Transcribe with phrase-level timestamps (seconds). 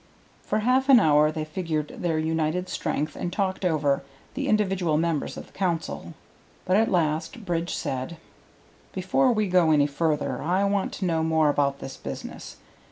[0.41, 4.01] For half an hour they figured their united strength and talked over
[4.33, 6.15] the individual members of the Council.
[6.65, 8.17] But at last Bridge said:
[8.93, 12.57] "Before we go any further, I want to know more about this business.